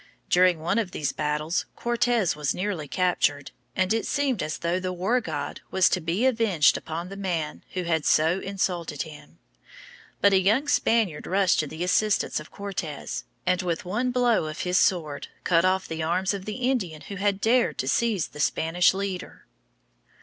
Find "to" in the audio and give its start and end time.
5.89-6.01, 11.59-11.67, 17.77-17.87